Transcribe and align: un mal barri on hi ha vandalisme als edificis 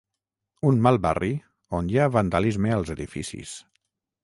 un 0.69 0.79
mal 0.87 0.97
barri 1.03 1.29
on 1.81 1.91
hi 1.93 2.01
ha 2.05 2.09
vandalisme 2.17 2.75
als 2.79 2.93
edificis 2.97 3.55